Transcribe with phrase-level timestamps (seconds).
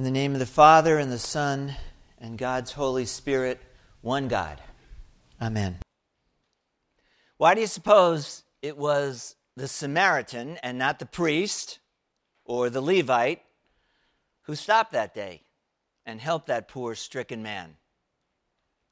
[0.00, 1.76] In the name of the Father, and the Son,
[2.16, 3.60] and God's Holy Spirit,
[4.00, 4.58] one God.
[5.42, 5.76] Amen.
[7.36, 11.80] Why do you suppose it was the Samaritan and not the priest
[12.46, 13.42] or the Levite
[14.44, 15.42] who stopped that day
[16.06, 17.76] and helped that poor stricken man?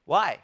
[0.04, 0.40] Why?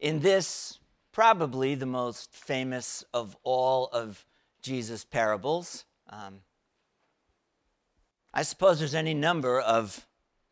[0.00, 0.78] In this,
[1.12, 4.24] probably the most famous of all of
[4.62, 6.40] Jesus' parables, um,
[8.36, 10.06] I suppose there's any number of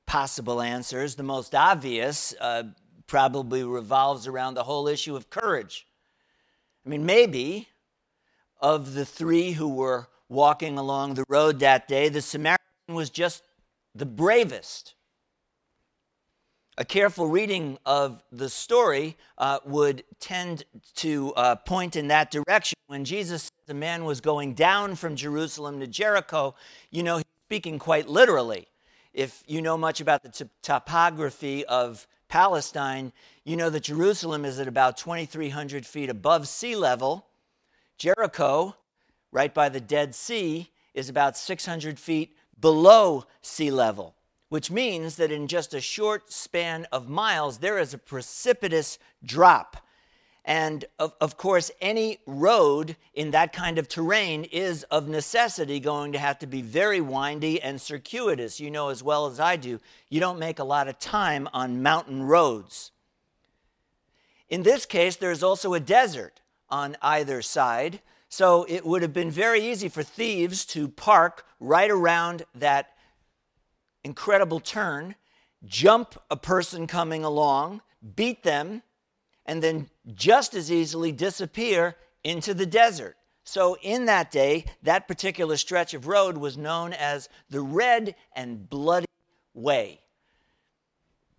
[0.06, 1.16] possible answers.
[1.16, 2.62] The most obvious uh,
[3.06, 5.86] probably revolves around the whole issue of courage.
[6.86, 7.68] I mean, maybe
[8.58, 12.56] of the three who were walking along the road that day, the Samaritan
[12.88, 13.42] was just
[13.94, 14.94] the bravest.
[16.78, 20.64] A careful reading of the story uh, would tend
[20.96, 22.78] to uh, point in that direction.
[22.86, 26.54] When Jesus the man was going down from Jerusalem to Jericho,
[26.90, 27.22] you know,
[27.54, 28.66] speaking quite literally.
[29.12, 33.12] If you know much about the t- topography of Palestine,
[33.44, 37.28] you know that Jerusalem is at about 2,300 feet above sea level.
[37.96, 38.74] Jericho,
[39.30, 44.16] right by the Dead Sea, is about 600 feet below sea level,
[44.48, 49.76] which means that in just a short span of miles, there is a precipitous drop
[50.44, 56.12] and of, of course, any road in that kind of terrain is of necessity going
[56.12, 58.60] to have to be very windy and circuitous.
[58.60, 61.82] You know as well as I do, you don't make a lot of time on
[61.82, 62.90] mountain roads.
[64.50, 69.30] In this case, there's also a desert on either side, so it would have been
[69.30, 72.90] very easy for thieves to park right around that
[74.02, 75.14] incredible turn,
[75.64, 77.80] jump a person coming along,
[78.14, 78.82] beat them
[79.46, 83.16] and then just as easily disappear into the desert.
[83.44, 88.68] So, in that day, that particular stretch of road was known as the Red and
[88.68, 89.06] Bloody
[89.52, 90.00] Way,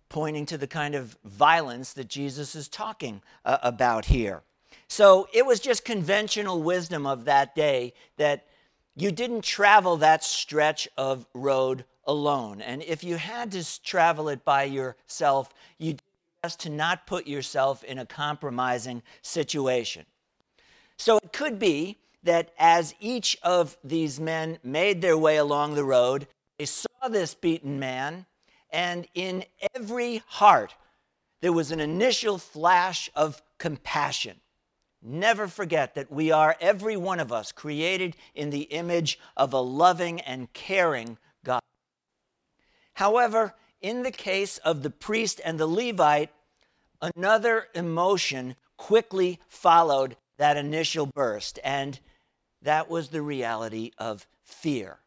[0.08, 4.42] pointing to the kind of violence that Jesus is talking uh, about here.
[4.86, 8.46] So, it was just conventional wisdom of that day that
[8.94, 12.60] you didn't travel that stretch of road alone.
[12.60, 15.96] And if you had to travel it by yourself, you
[16.54, 20.06] to not put yourself in a compromising situation.
[20.96, 25.84] So it could be that as each of these men made their way along the
[25.84, 28.26] road, they saw this beaten man,
[28.70, 30.74] and in every heart
[31.40, 34.40] there was an initial flash of compassion.
[35.02, 39.60] Never forget that we are, every one of us, created in the image of a
[39.60, 41.60] loving and caring God.
[42.94, 46.30] However, in the case of the priest and the Levite,
[47.00, 51.98] another emotion quickly followed that initial burst, and
[52.62, 54.98] that was the reality of fear.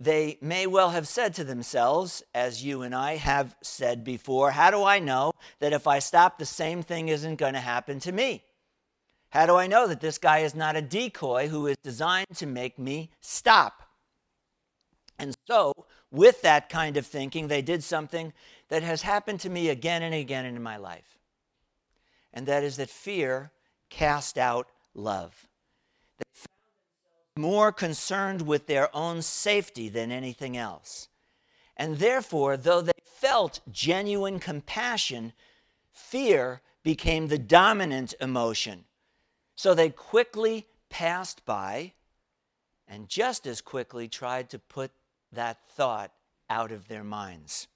[0.00, 4.70] They may well have said to themselves, as you and I have said before, How
[4.72, 8.10] do I know that if I stop, the same thing isn't going to happen to
[8.10, 8.42] me?
[9.30, 12.46] How do I know that this guy is not a decoy who is designed to
[12.46, 13.82] make me stop?
[15.18, 15.72] And so,
[16.10, 18.32] with that kind of thinking, they did something
[18.68, 21.18] that has happened to me again and again in my life.
[22.32, 23.52] And that is that fear
[23.90, 25.48] cast out love.
[26.18, 31.08] They found more concerned with their own safety than anything else.
[31.76, 35.32] And therefore, though they felt genuine compassion,
[35.92, 38.84] fear became the dominant emotion.
[39.54, 41.92] So they quickly passed by
[42.88, 44.90] and just as quickly tried to put
[45.32, 46.12] that thought
[46.48, 47.68] out of their minds.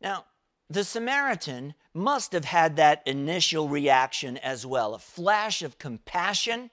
[0.00, 0.24] Now,
[0.70, 6.70] the Samaritan must have had that initial reaction as well a flash of compassion,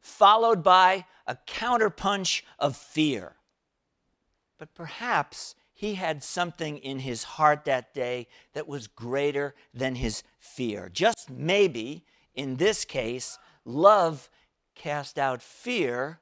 [0.00, 3.36] followed by a counterpunch of fear.
[4.58, 10.22] But perhaps he had something in his heart that day that was greater than his
[10.38, 10.88] fear.
[10.92, 12.04] Just maybe,
[12.34, 14.30] in this case, love
[14.74, 16.20] cast out fear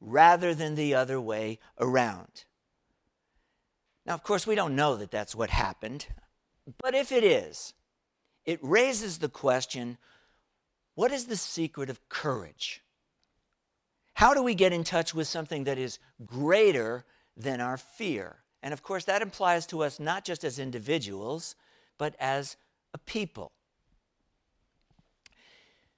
[0.00, 2.44] rather than the other way around.
[4.06, 6.06] Now, of course, we don't know that that's what happened,
[6.82, 7.72] but if it is,
[8.44, 9.98] it raises the question
[10.94, 12.82] what is the secret of courage?
[14.14, 17.04] How do we get in touch with something that is greater
[17.36, 18.36] than our fear?
[18.62, 21.56] And of course, that implies to us not just as individuals,
[21.98, 22.56] but as
[22.92, 23.50] a people.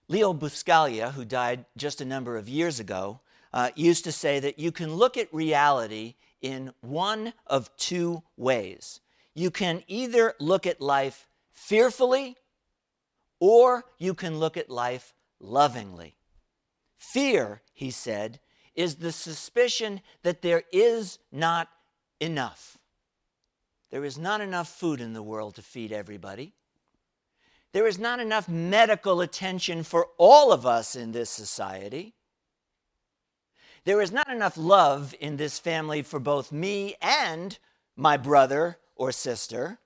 [0.08, 3.20] Leo Buscaglia, who died just a number of years ago,
[3.56, 9.00] uh, used to say that you can look at reality in one of two ways.
[9.34, 12.36] You can either look at life fearfully
[13.40, 16.16] or you can look at life lovingly.
[16.98, 18.40] Fear, he said,
[18.74, 21.68] is the suspicion that there is not
[22.20, 22.76] enough.
[23.90, 26.52] There is not enough food in the world to feed everybody.
[27.72, 32.12] There is not enough medical attention for all of us in this society.
[33.86, 37.56] There is not enough love in this family for both me and
[37.94, 39.78] my brother or sister.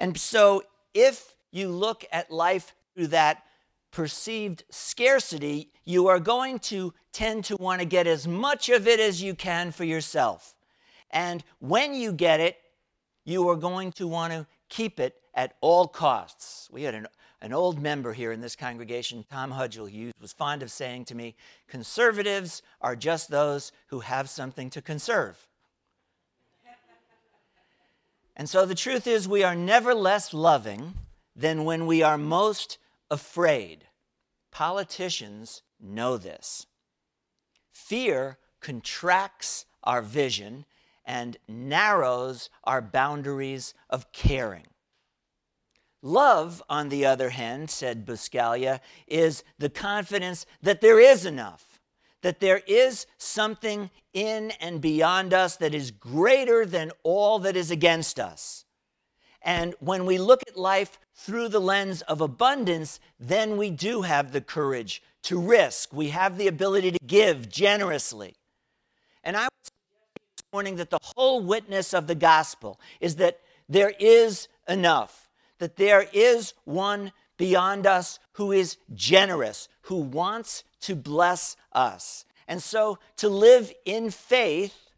[0.00, 0.62] And so,
[0.94, 3.42] if you look at life through that
[3.90, 9.00] perceived scarcity, you are going to tend to want to get as much of it
[9.00, 10.54] as you can for yourself.
[11.10, 12.56] And when you get it,
[13.26, 16.70] you are going to want to keep it at all costs.
[16.72, 17.06] We had an,
[17.42, 21.14] an old member here in this congregation, Tom Hudgel, who was fond of saying to
[21.14, 21.34] me,
[21.68, 25.46] Conservatives are just those who have something to conserve.
[28.36, 30.94] and so the truth is, we are never less loving
[31.34, 32.78] than when we are most
[33.10, 33.86] afraid.
[34.50, 36.66] Politicians know this.
[37.70, 40.64] Fear contracts our vision
[41.04, 44.66] and narrows our boundaries of caring.
[46.06, 51.80] Love, on the other hand, said Buscaglia, is the confidence that there is enough,
[52.22, 57.72] that there is something in and beyond us that is greater than all that is
[57.72, 58.64] against us.
[59.42, 64.30] And when we look at life through the lens of abundance, then we do have
[64.30, 65.92] the courage to risk.
[65.92, 68.36] We have the ability to give generously.
[69.24, 69.72] And I would say
[70.36, 75.25] this morning that the whole witness of the gospel is that there is enough
[75.58, 82.24] that there is one beyond us who is generous, who wants to bless us.
[82.48, 84.90] And so to live in faith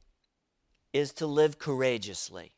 [0.92, 2.52] is to live courageously.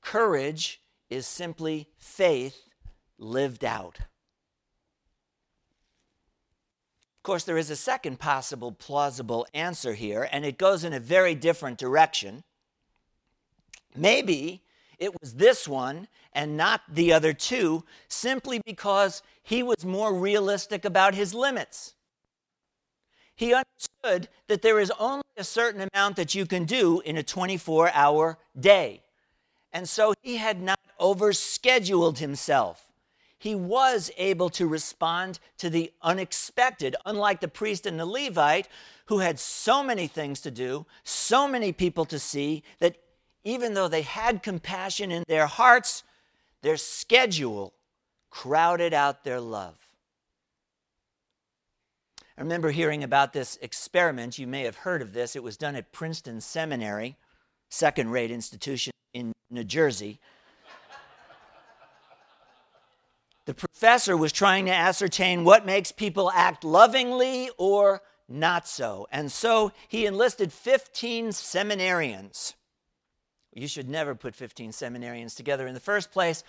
[0.00, 0.80] Courage
[1.10, 2.68] is simply faith
[3.18, 3.98] lived out.
[7.16, 11.00] Of course, there is a second possible plausible answer here, and it goes in a
[11.00, 12.44] very different direction.
[13.94, 14.62] Maybe
[14.98, 20.84] it was this one and not the other two simply because he was more realistic
[20.84, 21.94] about his limits.
[23.34, 27.22] He understood that there is only a certain amount that you can do in a
[27.22, 29.02] 24 hour day.
[29.72, 32.88] And so he had not overscheduled himself.
[33.38, 38.66] He was able to respond to the unexpected, unlike the priest and the Levite,
[39.06, 42.96] who had so many things to do, so many people to see, that
[43.44, 46.02] even though they had compassion in their hearts,
[46.62, 47.72] their schedule
[48.30, 49.76] crowded out their love.
[52.36, 54.38] I remember hearing about this experiment.
[54.38, 55.34] You may have heard of this.
[55.34, 57.16] It was done at Princeton Seminary,
[57.68, 60.20] second rate institution in New Jersey.
[63.46, 69.08] the professor was trying to ascertain what makes people act lovingly or not so.
[69.10, 72.54] And so he enlisted 15 seminarians
[73.58, 76.44] you should never put 15 seminarians together in the first place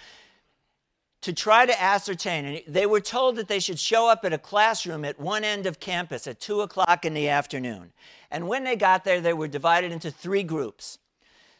[1.21, 2.45] to try to ascertain.
[2.45, 5.65] And they were told that they should show up at a classroom at one end
[5.65, 7.91] of campus at 2 o'clock in the afternoon.
[8.31, 10.99] And when they got there, they were divided into three groups.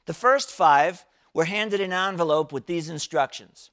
[0.06, 3.72] The first five were handed an envelope with these instructions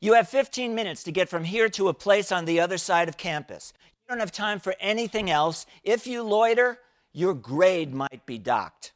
[0.00, 3.08] You have 15 minutes to get from here to a place on the other side
[3.08, 3.72] of campus.
[3.84, 5.66] You don't have time for anything else.
[5.82, 6.78] If you loiter,
[7.12, 8.92] your grade might be docked.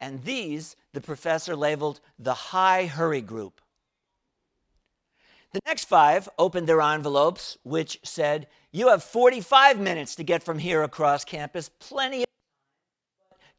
[0.00, 3.60] And these the professor labeled the high hurry group.
[5.52, 10.58] The next five opened their envelopes, which said, You have 45 minutes to get from
[10.58, 12.30] here across campus, plenty of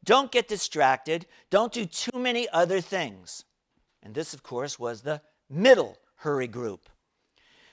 [0.04, 1.26] don't get distracted.
[1.50, 3.44] Don't do too many other things.
[4.02, 6.88] And this, of course, was the middle hurry group.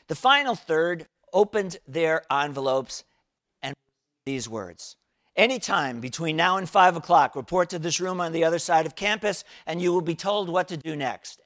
[0.07, 3.03] The final third opened their envelopes
[3.61, 3.75] and
[4.25, 4.95] these words
[5.35, 8.95] Anytime between now and 5 o'clock, report to this room on the other side of
[8.95, 11.39] campus, and you will be told what to do next.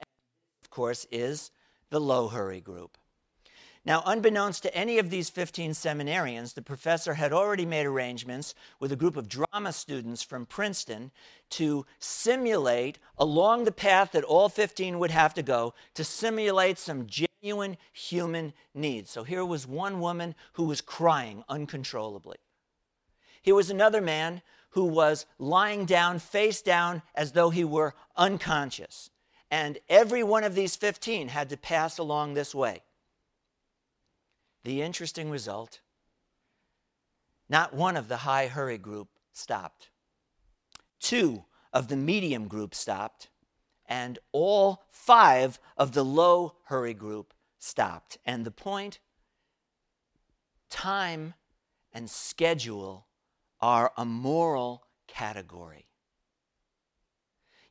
[0.64, 1.52] Of course, is
[1.90, 2.98] the low hurry group.
[3.86, 8.94] Now, unbeknownst to any of these 15 seminarians, the professor had already made arrangements with
[8.94, 11.12] a group of drama students from Princeton
[11.52, 17.08] to simulate along the path that all 15 would have to go to simulate some
[17.08, 19.12] genuine human needs.
[19.12, 22.38] So here was one woman who was crying uncontrollably.
[23.44, 29.12] Here was another man who was lying down, face down, as though he were unconscious.
[29.52, 32.82] And every one of these 15 had to pass along this way.
[34.64, 35.82] The interesting result
[37.50, 39.90] not one of the high hurry group stopped.
[41.00, 43.30] Two of the medium group stopped,
[43.86, 48.18] and all five of the low hurry group stopped.
[48.26, 49.00] And the point
[50.70, 51.36] time
[51.92, 53.06] and schedule
[53.64, 55.86] are a moral category.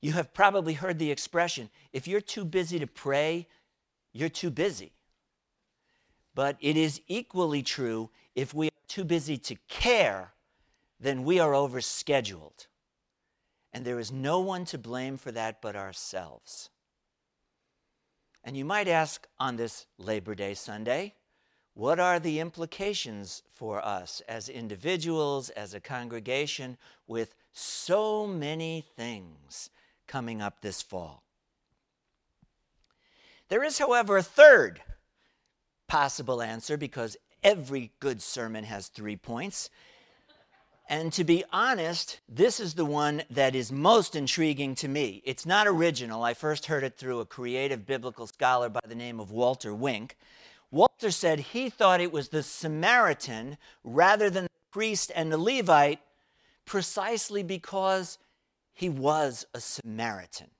[0.00, 3.46] You have probably heard the expression if you're too busy to pray,
[4.10, 4.94] you're too busy.
[6.34, 10.32] But it is equally true if we are too busy to care,
[10.98, 12.68] then we are overscheduled.
[13.70, 16.70] And there is no one to blame for that but ourselves.
[18.42, 21.16] And you might ask on this Labor Day Sunday,
[21.74, 26.76] what are the implications for us as individuals, as a congregation,
[27.06, 29.70] with so many things
[30.06, 31.22] coming up this fall?
[33.48, 34.80] There is, however, a third
[35.88, 39.68] possible answer because every good sermon has three points.
[40.88, 45.22] And to be honest, this is the one that is most intriguing to me.
[45.24, 46.22] It's not original.
[46.22, 50.16] I first heard it through a creative biblical scholar by the name of Walter Wink.
[50.72, 56.00] Walter said he thought it was the Samaritan rather than the priest and the Levite
[56.64, 58.18] precisely because
[58.72, 60.50] he was a Samaritan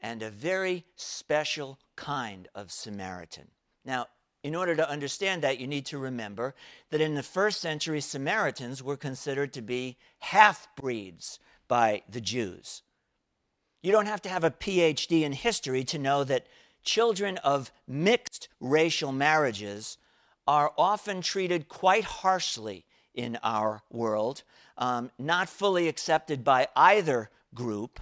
[0.00, 3.48] and a very special kind of Samaritan.
[3.84, 4.06] Now,
[4.44, 6.54] in order to understand that, you need to remember
[6.90, 12.82] that in the first century, Samaritans were considered to be half breeds by the Jews.
[13.82, 16.46] You don't have to have a PhD in history to know that
[16.84, 19.98] children of mixed racial marriages
[20.46, 24.42] are often treated quite harshly in our world,
[24.76, 28.00] um, not fully accepted by either group.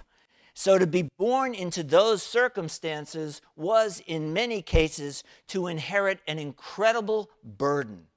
[0.55, 7.31] So, to be born into those circumstances was, in many cases, to inherit an incredible
[7.43, 8.07] burden.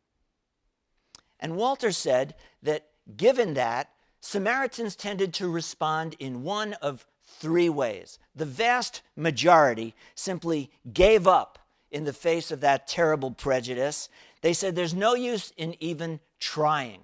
[1.40, 8.18] And Walter said that, given that, Samaritans tended to respond in one of three ways.
[8.34, 11.58] The vast majority simply gave up
[11.90, 14.08] in the face of that terrible prejudice.
[14.42, 17.00] They said there's no use in even trying.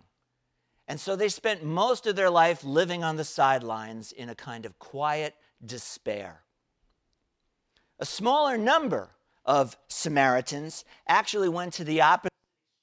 [0.88, 4.66] And so they spent most of their life living on the sidelines in a kind
[4.66, 6.42] of quiet despair.
[7.98, 9.10] A smaller number
[9.44, 12.32] of Samaritans actually went to the opposite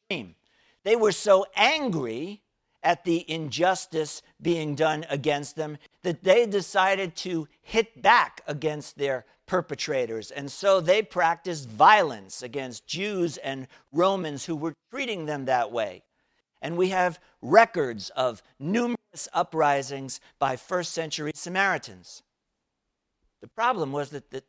[0.09, 0.35] extreme.
[0.83, 2.41] They were so angry
[2.83, 9.25] at the injustice being done against them that they decided to hit back against their
[9.45, 10.31] perpetrators.
[10.31, 16.03] And so they practiced violence against Jews and Romans who were treating them that way.
[16.61, 22.21] And we have records of numerous uprisings by first century Samaritans.
[23.41, 24.43] The problem was that the,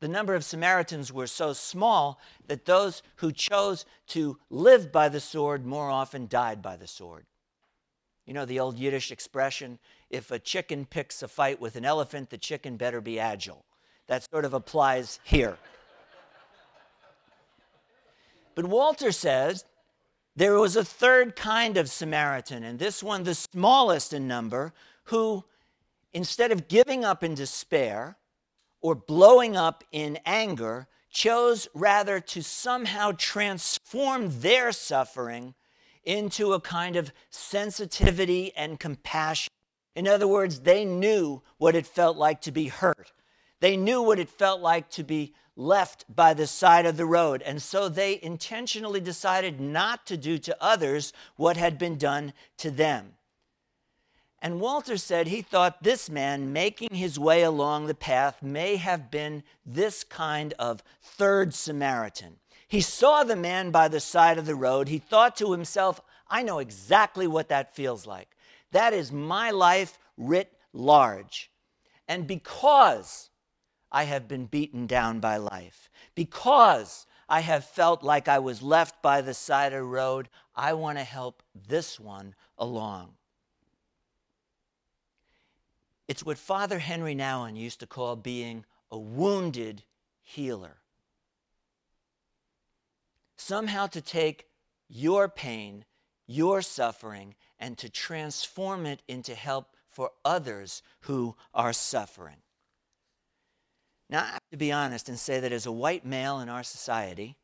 [0.00, 5.20] the number of Samaritans were so small that those who chose to live by the
[5.20, 7.26] sword more often died by the sword.
[8.28, 9.78] You know the old Yiddish expression
[10.10, 13.64] if a chicken picks a fight with an elephant, the chicken better be agile.
[14.06, 15.56] That sort of applies here.
[18.54, 19.64] But Walter says
[20.36, 25.42] there was a third kind of Samaritan, and this one, the smallest in number, who,
[26.12, 28.18] instead of giving up in despair
[28.82, 35.54] or blowing up in anger, chose rather to somehow transform their suffering
[36.08, 39.52] into a kind of sensitivity and compassion.
[39.94, 43.12] In other words, they knew what it felt like to be hurt.
[43.60, 47.42] They knew what it felt like to be left by the side of the road.
[47.42, 52.70] And so they intentionally decided not to do to others what had been done to
[52.70, 53.14] them.
[54.40, 59.10] And Walter said he thought this man making his way along the path may have
[59.10, 62.36] been this kind of third Samaritan.
[62.68, 64.88] He saw the man by the side of the road.
[64.88, 68.36] He thought to himself, I know exactly what that feels like.
[68.72, 71.50] That is my life writ large.
[72.06, 73.30] And because
[73.90, 79.00] I have been beaten down by life, because I have felt like I was left
[79.00, 83.14] by the side of the road, I want to help this one along.
[86.06, 89.84] It's what Father Henry Nouwen used to call being a wounded
[90.22, 90.77] healer
[93.38, 94.46] somehow to take
[94.88, 95.84] your pain,
[96.26, 102.36] your suffering, and to transform it into help for others who are suffering.
[104.10, 106.62] Now, I have to be honest and say that as a white male in our
[106.62, 107.36] society,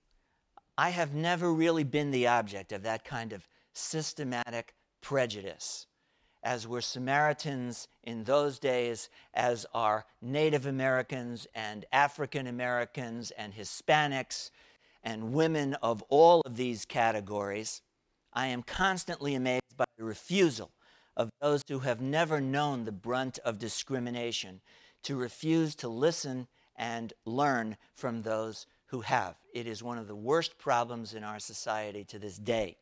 [0.76, 5.86] I have never really been the object of that kind of systematic prejudice,
[6.42, 14.50] as were Samaritans in those days, as are Native Americans and African Americans and Hispanics
[15.04, 17.82] and women of all of these categories,
[18.32, 20.72] I am constantly amazed by the refusal
[21.16, 24.62] of those who have never known the brunt of discrimination
[25.04, 29.36] to refuse to listen and learn from those who have.
[29.52, 32.78] It is one of the worst problems in our society to this day.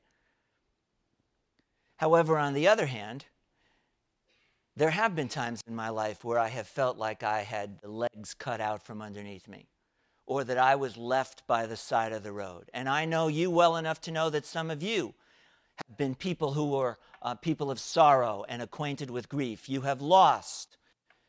[1.96, 3.26] However, on the other hand,
[4.74, 7.90] there have been times in my life where I have felt like I had the
[7.90, 9.66] legs cut out from underneath me
[10.32, 12.70] or that I was left by the side of the road.
[12.72, 15.14] And I know you well enough to know that some of you
[15.86, 19.68] have been people who were uh, people of sorrow and acquainted with grief.
[19.68, 20.76] You have lost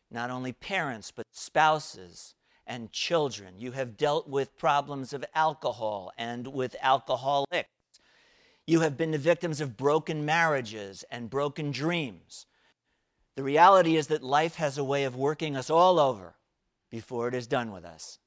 [0.09, 3.55] not only parents, but spouses and children.
[3.57, 7.69] You have dealt with problems of alcohol and with alcoholics.
[8.65, 12.45] You have been the victims of broken marriages and broken dreams.
[13.35, 16.35] The reality is that life has a way of working us all over
[16.89, 18.19] before it is done with us.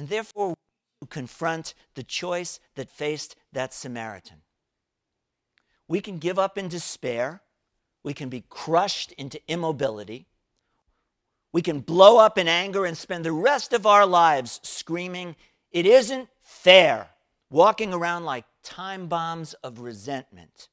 [0.00, 0.54] And therefore,
[1.02, 4.38] we confront the choice that faced that Samaritan.
[5.88, 7.42] We can give up in despair.
[8.02, 10.26] We can be crushed into immobility.
[11.52, 15.36] We can blow up in anger and spend the rest of our lives screaming,
[15.70, 17.10] It isn't fair,
[17.50, 20.68] walking around like time bombs of resentment.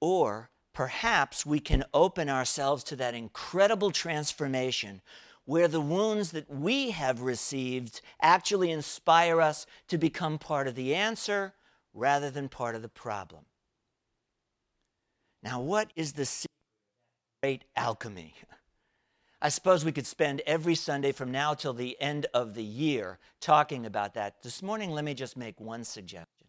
[0.00, 5.02] Or perhaps we can open ourselves to that incredible transformation
[5.44, 10.94] where the wounds that we have received actually inspire us to become part of the
[10.94, 11.54] answer
[11.92, 13.44] rather than part of the problem.
[15.42, 16.48] Now, what is the secret
[17.42, 18.34] of great alchemy?
[19.40, 23.18] I suppose we could spend every Sunday from now till the end of the year
[23.40, 24.40] talking about that.
[24.44, 26.46] This morning, let me just make one suggestion.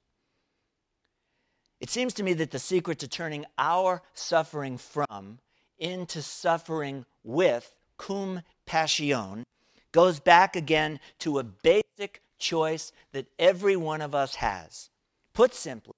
[1.79, 5.39] It seems to me that the secret to turning our suffering from
[5.79, 9.43] into suffering with cum passion
[9.91, 14.89] goes back again to a basic choice that every one of us has.
[15.33, 15.93] Put simply,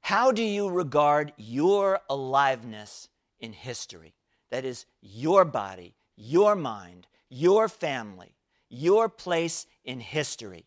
[0.00, 3.08] how do you regard your aliveness
[3.40, 4.14] in history?
[4.50, 8.34] That is, your body, your mind, your family,
[8.68, 10.66] your place in history.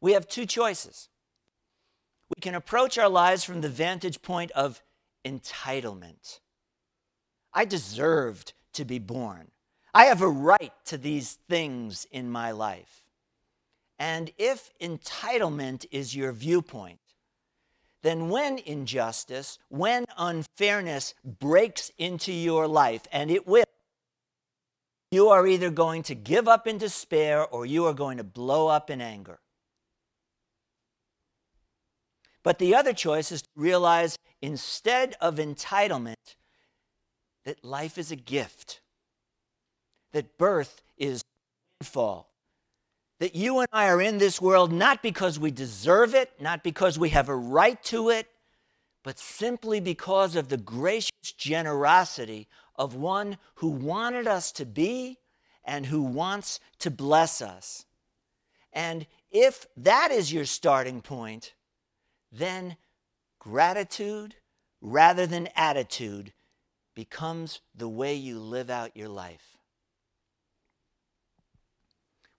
[0.00, 1.08] We have two choices.
[2.28, 4.82] We can approach our lives from the vantage point of
[5.24, 6.40] entitlement.
[7.52, 9.50] I deserved to be born.
[9.92, 13.02] I have a right to these things in my life.
[13.98, 17.00] And if entitlement is your viewpoint,
[18.02, 23.64] then when injustice, when unfairness breaks into your life, and it will,
[25.10, 28.68] you are either going to give up in despair or you are going to blow
[28.68, 29.40] up in anger.
[32.42, 36.36] But the other choice is to realize instead of entitlement,
[37.44, 38.80] that life is a gift,
[40.12, 41.22] that birth is
[41.82, 42.30] fall,
[43.18, 46.98] that you and I are in this world not because we deserve it, not because
[46.98, 48.26] we have a right to it,
[49.02, 55.18] but simply because of the gracious generosity of one who wanted us to be
[55.64, 57.84] and who wants to bless us.
[58.72, 61.54] And if that is your starting point,
[62.32, 62.76] then
[63.38, 64.34] gratitude
[64.80, 66.32] rather than attitude
[66.94, 69.56] becomes the way you live out your life.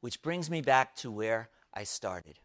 [0.02, 2.40] Which brings me back to where I started.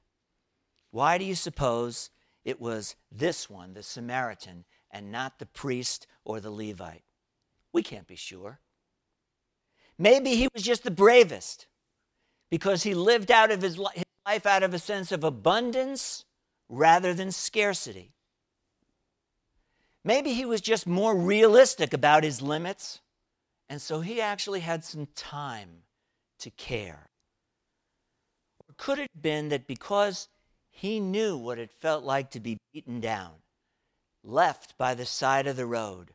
[0.91, 2.11] Why do you suppose
[2.45, 7.03] it was this one, the Samaritan, and not the priest or the Levite?
[7.73, 8.61] We can't be sure.
[9.99, 11.67] Maybe he was just the bravest
[12.51, 16.25] because he lived out of his life out of a sense of abundance
[16.69, 18.13] rather than scarcity.
[20.07, 23.01] Maybe he was just more realistic about his limits,
[23.69, 25.83] and so he actually had some time
[26.39, 27.11] to care.
[28.61, 30.29] Or could it have been that because
[30.71, 33.33] he knew what it felt like to be beaten down,
[34.23, 36.13] left by the side of the road,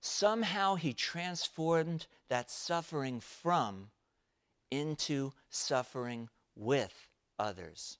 [0.00, 3.90] somehow he transformed that suffering from
[4.70, 7.98] into suffering with others?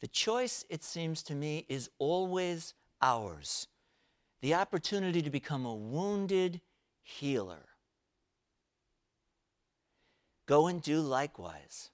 [0.00, 3.68] The choice, it seems to me, is always ours.
[4.40, 6.60] The opportunity to become a wounded
[7.02, 7.66] healer.
[10.46, 11.90] Go and do likewise,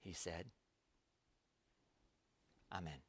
[0.00, 0.46] he said.
[2.72, 3.07] Amen.